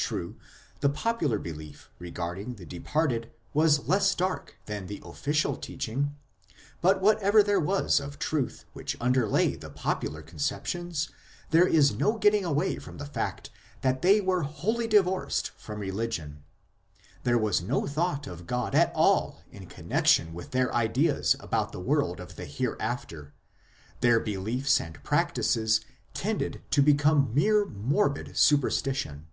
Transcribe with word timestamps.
True, 0.00 0.36
the 0.80 0.88
popular 0.88 1.38
belief 1.38 1.90
regarding 1.98 2.54
the 2.54 2.64
departed 2.64 3.30
was 3.52 3.86
less 3.88 4.14
dark 4.14 4.56
than 4.64 4.86
the 4.86 5.02
official 5.04 5.54
teaching; 5.54 6.16
but 6.80 7.02
whatever 7.02 7.42
there 7.42 7.60
was 7.60 8.00
of 8.00 8.18
truth 8.18 8.64
which 8.72 8.96
underlay 9.02 9.54
the 9.54 9.68
popular 9.68 10.22
conceptions, 10.22 11.10
there 11.50 11.66
is 11.68 11.92
no 11.92 12.16
getting 12.16 12.42
away 12.42 12.78
from 12.78 12.96
the 12.96 13.04
fact 13.04 13.50
that 13.82 14.00
they 14.00 14.18
were 14.18 14.44
wholly 14.44 14.86
divorced 14.86 15.50
from 15.58 15.80
re 15.80 15.90
ligion. 15.90 16.36
There 17.24 17.36
was 17.36 17.60
no 17.60 17.86
thought 17.86 18.26
of 18.26 18.46
God 18.46 18.74
at 18.74 18.90
all 18.94 19.42
in 19.52 19.66
connexion 19.66 20.32
with 20.32 20.52
their 20.52 20.74
ideas 20.74 21.36
about 21.38 21.70
the 21.72 21.80
world 21.80 22.18
of 22.18 22.36
the 22.36 22.46
Hereafter; 22.46 23.34
their 24.00 24.20
beliefs 24.20 24.80
and 24.80 25.04
practices 25.04 25.82
tended 26.14 26.62
to 26.70 26.80
become 26.80 27.34
mere 27.34 27.66
morbid 27.66 28.38
superstition. 28.38 29.26